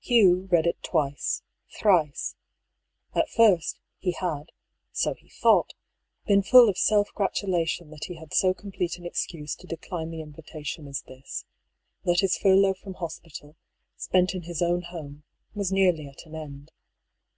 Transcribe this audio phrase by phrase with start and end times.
[0.00, 1.40] Hugh read it twice,
[1.74, 2.36] thrice.
[3.14, 4.50] At first, he had
[4.92, 5.72] (so he thought)
[6.26, 10.20] been full of self gratulation that he had so complete an excuse to decline the
[10.20, 11.46] invitation as this,
[12.04, 13.56] that his furlough from hospital,
[13.96, 15.22] spent in his own home,
[15.54, 16.02] was AN INITIAL LETTER.
[16.02, 16.72] 23 nearly at an end.